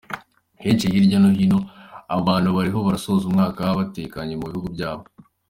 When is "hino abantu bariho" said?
1.37-2.79